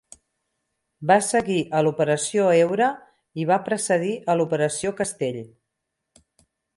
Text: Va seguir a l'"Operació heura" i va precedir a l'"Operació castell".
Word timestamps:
Va 1.09 1.17
seguir 1.25 1.57
a 1.79 1.81
l'"Operació 1.83 2.47
heura" 2.61 2.87
i 3.43 3.47
va 3.51 3.59
precedir 3.67 4.15
a 4.31 4.37
l'"Operació 4.41 4.95
castell". 5.03 5.39